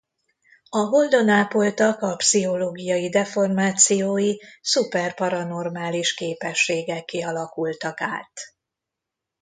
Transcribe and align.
A 0.69 0.77
holdon 0.77 1.29
ápoltak 1.29 2.01
a 2.01 2.15
pszichológiai 2.15 3.09
deformációi 3.09 4.35
szuper 4.61 5.15
paranormális 5.15 6.13
képességekké 6.13 7.21
alakultak 7.21 8.01
át. 8.01 8.41